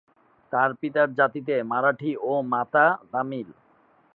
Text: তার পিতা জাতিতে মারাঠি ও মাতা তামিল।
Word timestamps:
তার 0.51 0.69
পিতা 0.81 1.03
জাতিতে 1.17 1.55
মারাঠি 1.71 2.11
ও 2.23 2.33
মাতা 2.51 2.85
তামিল। 3.11 3.49